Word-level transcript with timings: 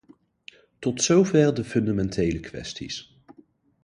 Tot 0.79 1.01
zover 1.01 1.53
de 1.53 1.63
fundamentele 1.63 2.39
kwesties. 2.39 3.21